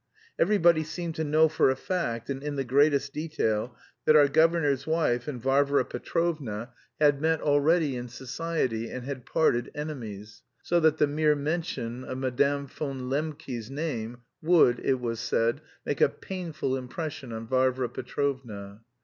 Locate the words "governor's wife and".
4.27-5.39